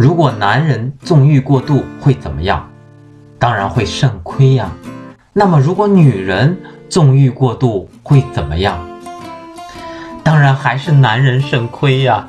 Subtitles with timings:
[0.00, 2.70] 如果男人纵欲过度会怎么样？
[3.38, 4.72] 当然会肾亏呀。
[5.34, 6.56] 那么如果女人
[6.88, 8.78] 纵欲过度会怎么样？
[10.24, 12.26] 当然还是男人肾亏呀。